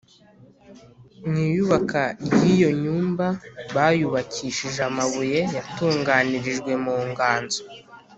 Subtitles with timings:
[1.27, 3.27] Mu iyubaka ry’iyo nyumba
[3.75, 7.61] bayubakishije amabuye yatunganirijwe mu nganzo